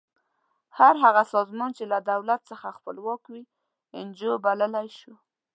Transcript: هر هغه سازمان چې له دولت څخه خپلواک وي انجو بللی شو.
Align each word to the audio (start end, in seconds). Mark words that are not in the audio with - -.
هر 0.77 0.93
هغه 1.03 1.23
سازمان 1.33 1.71
چې 1.77 1.83
له 1.91 1.97
دولت 2.11 2.41
څخه 2.51 2.75
خپلواک 2.77 3.21
وي 3.31 3.43
انجو 3.99 4.31
بللی 4.43 4.87
شو. 4.99 5.13